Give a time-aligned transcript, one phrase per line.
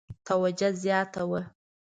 [0.27, 1.41] توجه زیاته وه.